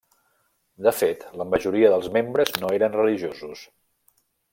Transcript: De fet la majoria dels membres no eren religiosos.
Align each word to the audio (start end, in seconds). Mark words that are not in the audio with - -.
De 0.85 0.93
fet 1.01 1.25
la 1.41 1.45
majoria 1.51 1.91
dels 1.95 2.09
membres 2.15 2.53
no 2.63 2.71
eren 2.79 2.97
religiosos. 3.01 3.63